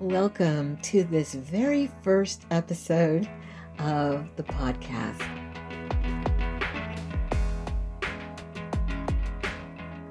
[0.00, 3.26] Welcome to this very first episode
[3.78, 5.22] of the podcast.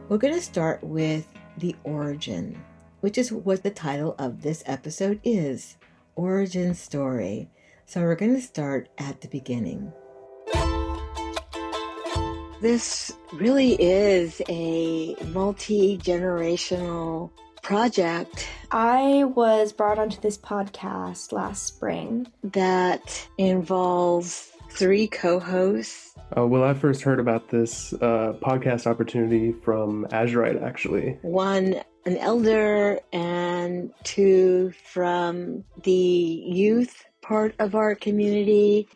[0.09, 1.27] We're going to start with
[1.59, 2.59] the origin,
[3.01, 5.77] which is what the title of this episode is
[6.15, 7.51] Origin Story.
[7.85, 9.93] So we're going to start at the beginning.
[12.59, 17.29] This really is a multi generational
[17.65, 22.27] project I was brought onto this podcast last spring.
[22.43, 26.13] that involves three co hosts.
[26.37, 31.17] Uh, well, I first heard about this uh, podcast opportunity from Azurite, actually.
[31.23, 38.87] One, an elder, and two from the youth part of our community.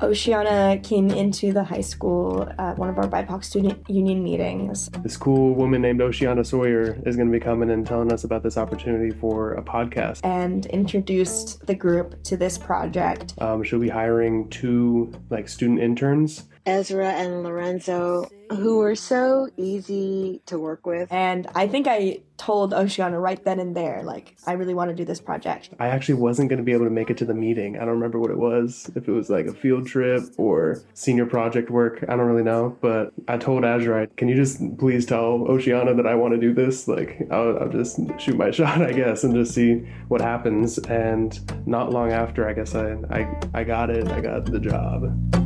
[0.00, 4.88] Oceana came into the high school at one of our BIPOC student union meetings.
[5.02, 8.42] This cool woman named Oceana Sawyer is going to be coming and telling us about
[8.42, 10.20] this opportunity for a podcast.
[10.24, 13.34] and introduced the group to this project.
[13.38, 16.44] Um, she'll be hiring two like student interns.
[16.68, 21.10] Ezra and Lorenzo, who were so easy to work with.
[21.10, 24.94] And I think I told Oceana right then and there, like, I really want to
[24.94, 25.70] do this project.
[25.80, 27.76] I actually wasn't going to be able to make it to the meeting.
[27.76, 31.24] I don't remember what it was, if it was like a field trip or senior
[31.24, 32.04] project work.
[32.06, 32.76] I don't really know.
[32.82, 36.52] But I told Azurite, can you just please tell Oceana that I want to do
[36.52, 36.86] this?
[36.86, 40.76] Like, I'll, I'll just shoot my shot, I guess, and just see what happens.
[40.76, 44.06] And not long after, I guess I, I, I got it.
[44.08, 45.37] I got the job.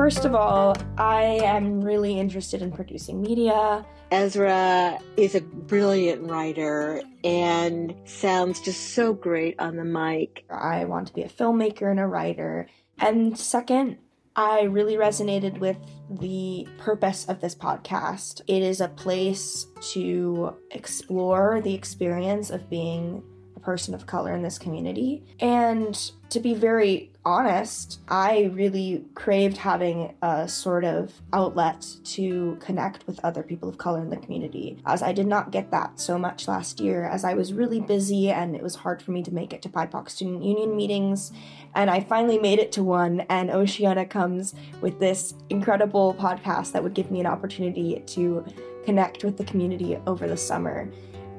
[0.00, 3.84] First of all, I am really interested in producing media.
[4.10, 10.46] Ezra is a brilliant writer and sounds just so great on the mic.
[10.48, 12.66] I want to be a filmmaker and a writer.
[12.98, 13.98] And second,
[14.34, 15.76] I really resonated with
[16.08, 18.40] the purpose of this podcast.
[18.46, 23.22] It is a place to explore the experience of being
[23.54, 25.24] a person of color in this community.
[25.40, 25.94] And
[26.30, 33.20] to be very honest, I really craved having a sort of outlet to connect with
[33.22, 36.48] other people of color in the community, as I did not get that so much
[36.48, 39.52] last year, as I was really busy and it was hard for me to make
[39.52, 41.32] it to BIPOC student union meetings.
[41.74, 46.82] And I finally made it to one, and Oceana comes with this incredible podcast that
[46.82, 48.44] would give me an opportunity to
[48.84, 50.90] connect with the community over the summer.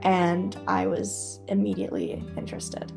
[0.04, 2.92] And I was immediately interested.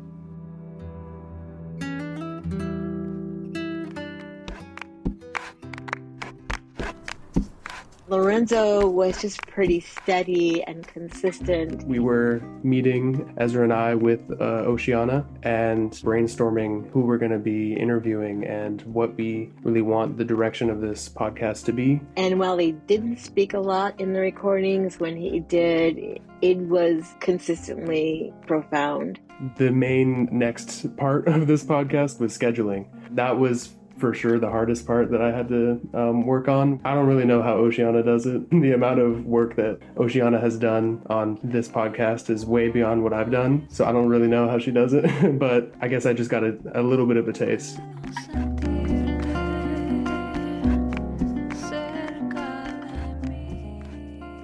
[8.07, 11.87] Lorenzo was just pretty steady and consistent.
[11.87, 17.39] We were meeting, Ezra and I, with uh, Oceana and brainstorming who we're going to
[17.39, 21.99] be interviewing and what we really want the direction of this podcast to be.
[22.15, 27.15] And while he didn't speak a lot in the recordings, when he did, it was
[27.21, 29.19] consistently profound.
[29.57, 32.85] The main next part of this podcast was scheduling.
[33.15, 36.81] That was for sure the hardest part that I had to um, work on.
[36.83, 38.43] I don't really know how Oceana does it.
[38.65, 43.13] The amount of work that Oceana has done on this podcast is way beyond what
[43.13, 43.67] I've done.
[43.69, 46.43] So I don't really know how she does it, but I guess I just got
[46.43, 47.77] a, a little bit of a taste.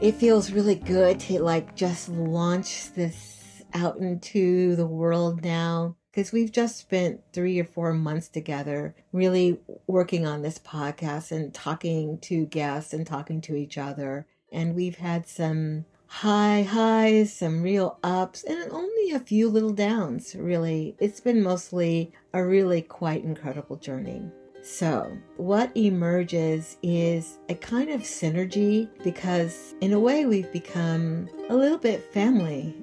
[0.01, 6.31] It feels really good to like just launch this out into the world now because
[6.31, 12.17] we've just spent three or four months together really working on this podcast and talking
[12.19, 14.27] to guests and talking to each other.
[14.51, 20.35] And we've had some high highs, some real ups, and only a few little downs,
[20.35, 20.95] really.
[20.99, 24.29] It's been mostly a really quite incredible journey.
[24.61, 31.55] So, what emerges is a kind of synergy because, in a way, we've become a
[31.55, 32.75] little bit family.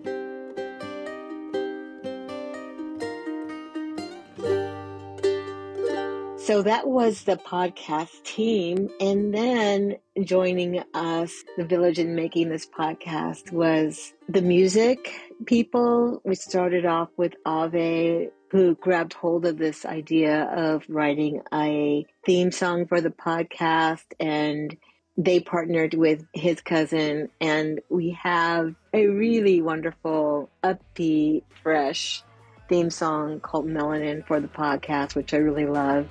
[6.49, 8.89] So that was the podcast team.
[9.03, 15.13] And then joining us, the village in making this podcast was the music
[15.45, 16.23] people.
[16.25, 22.51] We started off with Ave, who grabbed hold of this idea of writing a theme
[22.51, 24.75] song for the podcast and
[25.19, 32.23] they partnered with his cousin and we have a really wonderful upbeat fresh
[32.71, 36.07] theme song called melanin for the podcast which i really love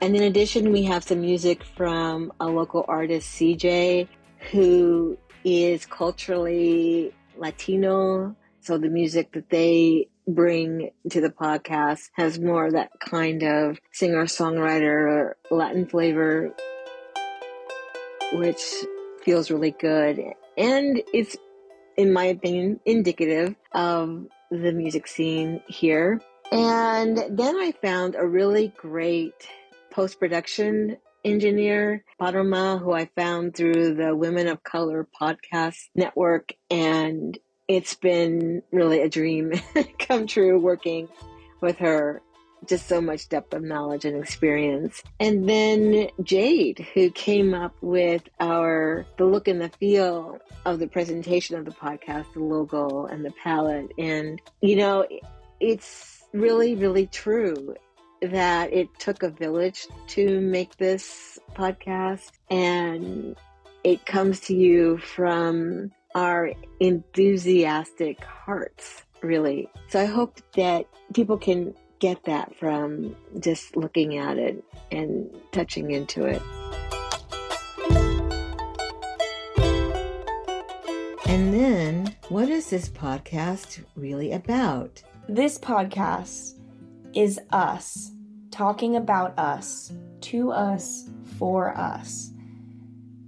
[0.00, 4.06] And in addition, we have some music from a local artist, CJ,
[4.52, 8.36] who is culturally Latino.
[8.60, 13.78] So the music that they bring to the podcast has more of that kind of
[13.92, 16.54] singer songwriter Latin flavor,
[18.34, 18.62] which
[19.24, 20.20] feels really good.
[20.56, 21.36] And it's,
[21.96, 26.20] in my opinion, indicative of the music scene here.
[26.52, 29.48] And then I found a really great
[29.98, 36.52] post production engineer, Paroma, who I found through the Women of Color podcast network.
[36.70, 37.36] And
[37.66, 39.54] it's been really a dream
[39.98, 41.08] come true working
[41.60, 42.22] with her.
[42.68, 45.02] Just so much depth of knowledge and experience.
[45.18, 50.86] And then Jade, who came up with our, the look and the feel of the
[50.86, 53.90] presentation of the podcast, the logo and the palette.
[53.98, 55.08] And, you know,
[55.58, 57.74] it's really, really true
[58.22, 63.36] that it took a village to make this podcast and
[63.84, 69.70] it comes to you from our enthusiastic hearts, really.
[69.88, 75.90] So I hope that people can get that from just looking at it and touching
[75.90, 76.42] into it.
[81.26, 85.02] And then, what is this podcast really about?
[85.28, 86.57] This podcast
[87.14, 88.12] is us
[88.50, 91.08] talking about us, to us,
[91.38, 92.32] for us.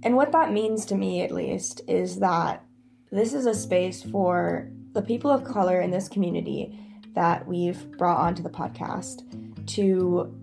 [0.03, 2.65] And what that means to me, at least, is that
[3.11, 6.77] this is a space for the people of color in this community
[7.13, 10.33] that we've brought onto the podcast to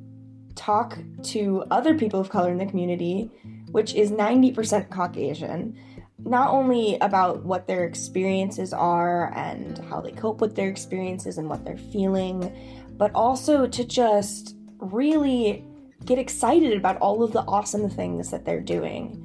[0.55, 3.31] talk to other people of color in the community,
[3.71, 5.79] which is 90% Caucasian,
[6.25, 11.49] not only about what their experiences are and how they cope with their experiences and
[11.49, 12.53] what they're feeling,
[12.97, 15.65] but also to just really
[16.05, 19.25] get excited about all of the awesome things that they're doing.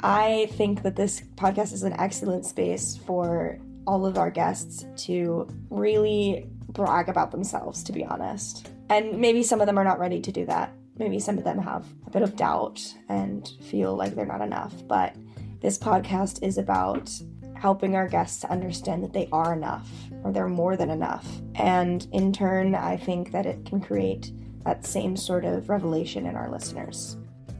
[0.00, 5.48] I think that this podcast is an excellent space for all of our guests to
[5.70, 8.70] really brag about themselves, to be honest.
[8.90, 10.72] And maybe some of them are not ready to do that.
[10.98, 14.74] Maybe some of them have a bit of doubt and feel like they're not enough.
[14.86, 15.14] But
[15.60, 17.10] this podcast is about
[17.54, 19.90] helping our guests to understand that they are enough
[20.22, 21.26] or they're more than enough.
[21.54, 24.32] And in turn, I think that it can create
[24.64, 27.16] that same sort of revelation in our listeners.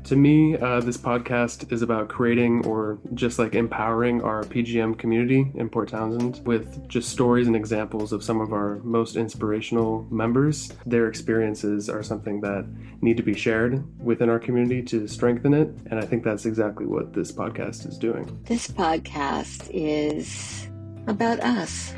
[0.06, 5.50] To me, uh, this podcast is about creating or just like empowering our PGM community
[5.56, 10.72] in Port Townsend with just stories and examples of some of our most inspirational members.
[10.86, 12.66] Their experiences are something that
[13.00, 15.70] need to be shared within our community to strengthen it.
[15.90, 18.40] And I think that's exactly what this podcast is doing.
[18.44, 20.68] This podcast is
[21.08, 21.94] about us,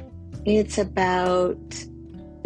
[0.47, 1.59] it's about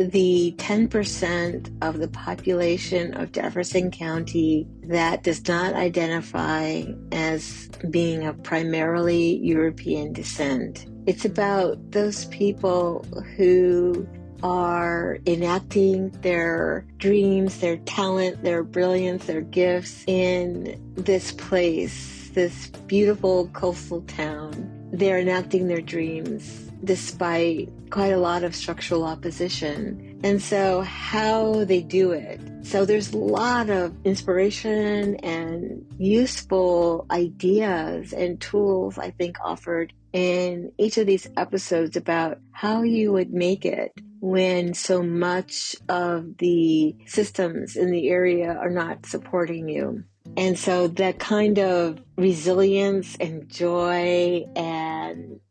[0.02, 6.82] the 10% of the population of Jefferson County that does not identify
[7.12, 10.87] as being of primarily European descent.
[11.06, 13.04] It's about those people
[13.37, 14.06] who
[14.43, 23.48] are enacting their dreams, their talent, their brilliance, their gifts in this place, this beautiful
[23.48, 24.70] coastal town.
[24.93, 30.20] They're enacting their dreams despite quite a lot of structural opposition.
[30.25, 32.40] And so, how they do it.
[32.62, 40.73] So, there's a lot of inspiration and useful ideas and tools, I think, offered in
[40.79, 46.94] each of these episodes about how you would make it when so much of the
[47.06, 50.05] systems in the area are not supporting you.
[50.36, 54.71] And so that kind of resilience and joy and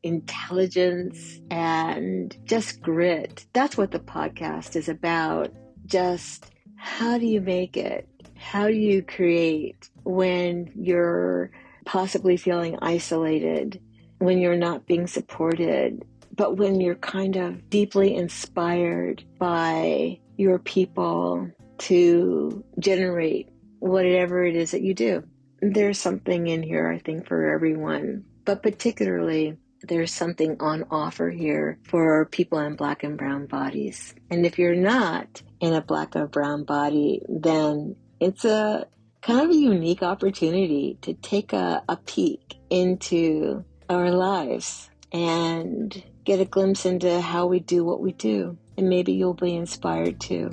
[0.03, 5.51] intelligence and just grit, that's what the podcast is about.
[5.85, 8.07] Just how do you make it?
[8.35, 11.51] How do you create when you're
[11.85, 13.81] possibly feeling isolated,
[14.19, 16.03] when you're not being supported,
[16.35, 23.49] but when you're kind of deeply inspired by your people to generate
[23.79, 25.23] whatever it is that you do.
[25.61, 31.79] There's something in here, I think, for everyone, but particularly there's something on offer here
[31.83, 34.13] for people in black and brown bodies.
[34.29, 38.87] And if you're not in a black or brown body, then it's a
[39.21, 46.39] kind of a unique opportunity to take a, a peek into our lives and get
[46.39, 48.57] a glimpse into how we do what we do.
[48.77, 50.49] And maybe you'll be inspired too.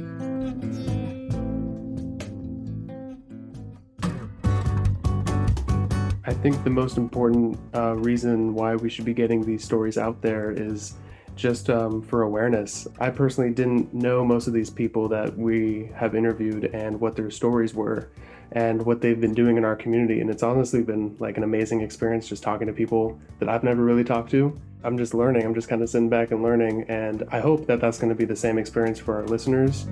[6.43, 10.51] Think the most important uh, reason why we should be getting these stories out there
[10.51, 10.95] is
[11.37, 12.87] just um, for awareness.
[12.99, 17.31] I personally didn't know most of these people that we have interviewed and what their
[17.31, 18.09] stories were.
[18.53, 20.21] and what they've been doing in our community.
[20.21, 23.83] And it's honestly been like an amazing experience just talking to people that I've never
[23.83, 24.59] really talked to.
[24.85, 25.45] I'm just learning.
[25.45, 26.85] I'm just kind of sitting back and learning.
[26.89, 29.87] And I hope that that's going to be the same experience for our listeners.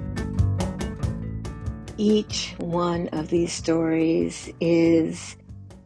[1.99, 5.37] Each one of these stories is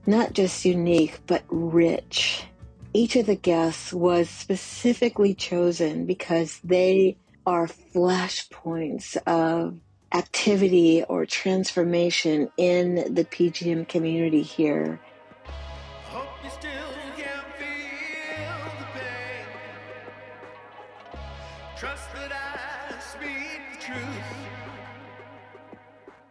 [0.06, 2.44] not just unique, but rich.
[2.92, 7.16] Each of the guests was specifically chosen because they
[7.46, 9.78] are flashpoints of
[10.12, 15.00] activity or transformation in the PGM community here.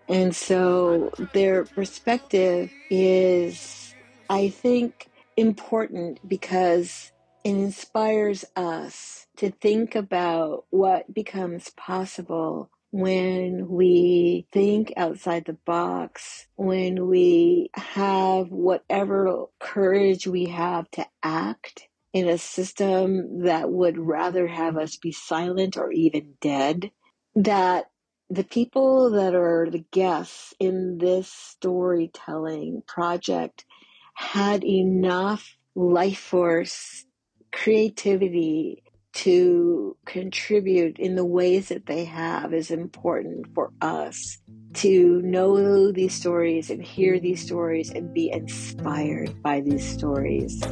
[0.09, 3.95] And so their perspective is,
[4.27, 7.11] I think, important because
[7.43, 16.47] it inspires us to think about what becomes possible when we think outside the box,
[16.55, 24.47] when we have whatever courage we have to act in a system that would rather
[24.47, 26.89] have us be silent or even dead,
[27.35, 27.85] that
[28.29, 33.65] the people that are the guests in this storytelling project
[34.13, 37.05] had enough life force,
[37.51, 38.83] creativity
[39.13, 44.38] to contribute in the ways that they have is important for us
[44.74, 50.63] to know these stories and hear these stories and be inspired by these stories.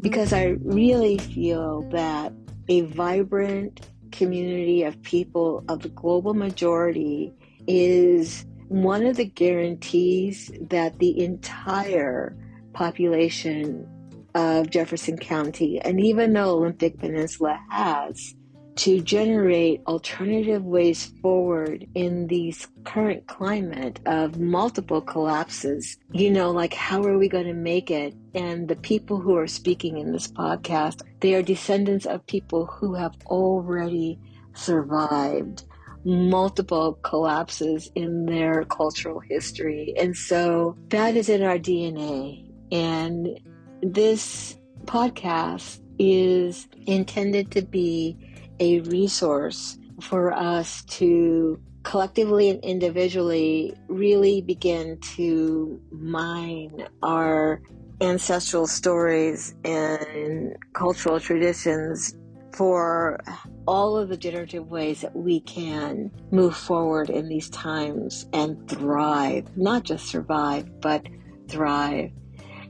[0.00, 2.32] Because I really feel that
[2.68, 3.80] a vibrant
[4.16, 7.34] community of people of the global majority
[7.66, 12.36] is one of the guarantees that the entire
[12.72, 13.86] population
[14.34, 18.34] of Jefferson County and even the Olympic Peninsula has
[18.76, 25.96] to generate alternative ways forward in these current climate of multiple collapses.
[26.12, 28.14] You know, like how are we going to make it?
[28.34, 32.94] And the people who are speaking in this podcast, they are descendants of people who
[32.94, 34.18] have already
[34.54, 35.64] survived
[36.04, 39.94] multiple collapses in their cultural history.
[39.98, 42.48] And so that is in our DNA.
[42.70, 43.40] And
[43.82, 48.16] this podcast is intended to be
[48.60, 57.62] a resource for us to collectively and individually really begin to mine our
[58.00, 62.16] ancestral stories and cultural traditions
[62.52, 63.20] for
[63.68, 69.46] all of the generative ways that we can move forward in these times and thrive,
[69.56, 71.06] not just survive, but
[71.48, 72.10] thrive.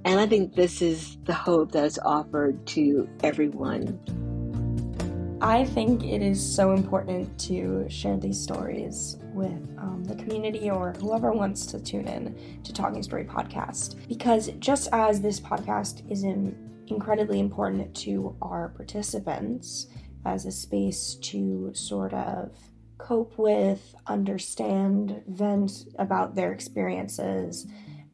[0.05, 3.99] And I think this is the hope that is offered to everyone.
[5.40, 10.95] I think it is so important to share these stories with um, the community or
[10.95, 13.97] whoever wants to tune in to Talkin Story Podcast.
[14.09, 19.88] Because just as this podcast is in incredibly important to our participants
[20.25, 22.57] as a space to sort of
[22.97, 27.66] cope with, understand, vent about their experiences,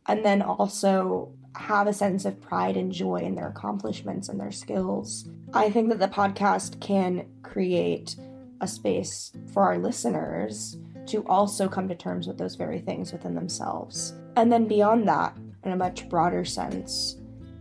[0.09, 4.53] and then also have a sense of pride and joy in their accomplishments and their
[4.53, 5.29] skills.
[5.53, 8.17] I think that the podcast can create
[8.61, 13.35] a space for our listeners to also come to terms with those very things within
[13.35, 14.15] themselves.
[14.37, 17.17] And then beyond that, in a much broader sense,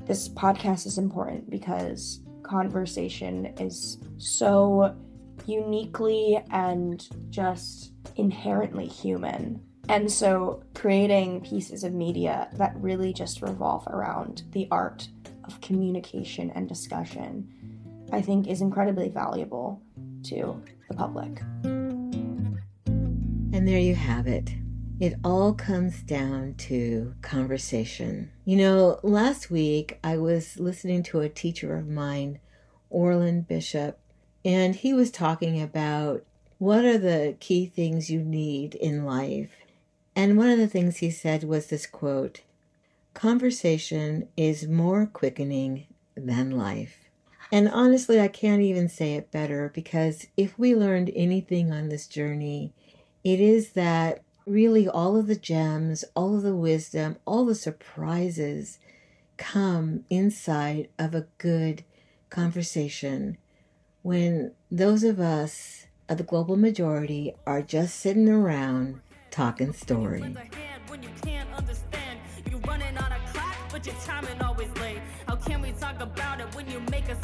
[0.05, 4.95] this podcast is important because conversation is so
[5.45, 9.61] uniquely and just inherently human.
[9.91, 15.09] And so, creating pieces of media that really just revolve around the art
[15.43, 17.45] of communication and discussion,
[18.09, 19.81] I think is incredibly valuable
[20.27, 21.41] to the public.
[21.65, 24.51] And there you have it.
[25.01, 28.31] It all comes down to conversation.
[28.45, 32.39] You know, last week I was listening to a teacher of mine,
[32.89, 33.99] Orland Bishop,
[34.45, 36.23] and he was talking about
[36.59, 39.51] what are the key things you need in life.
[40.15, 42.41] And one of the things he said was this quote
[43.13, 47.09] Conversation is more quickening than life.
[47.51, 52.07] And honestly, I can't even say it better because if we learned anything on this
[52.07, 52.73] journey,
[53.23, 58.79] it is that really all of the gems, all of the wisdom, all the surprises
[59.37, 61.83] come inside of a good
[62.29, 63.37] conversation
[64.01, 69.01] when those of us of the global majority are just sitting around
[69.31, 70.35] talking story.
[75.27, 77.17] How can we talk about it when you make us?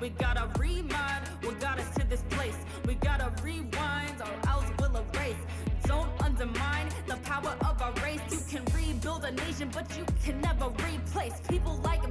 [0.00, 2.56] We gotta remind what got us to this place.
[2.86, 5.36] We gotta rewind or else we'll erase.
[5.84, 6.10] Don't
[6.46, 8.20] mind the power of our race.
[8.30, 11.40] You can rebuild a nation, but you can never replace.
[11.48, 12.01] People like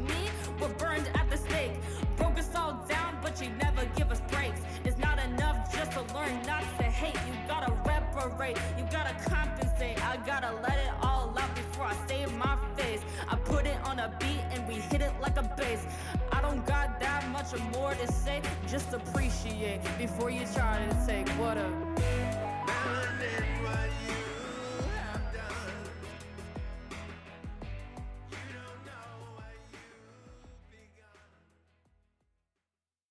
[10.42, 13.02] gotta let it all out before I save my face.
[13.30, 15.86] I put it on a beat and we hit it like a bass.
[16.32, 18.42] I don't got that much more to say.
[18.68, 21.70] Just appreciate before you try to take what a.
[23.64, 24.21] What you